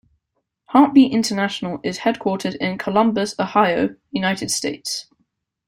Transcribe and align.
Heartbeat 0.73 1.13
International 1.13 1.79
is 1.83 1.99
headquartered 1.99 2.55
in 2.55 2.79
Columbus, 2.79 3.35
Ohio, 3.39 3.95
United 4.11 4.49
States. 4.49 5.05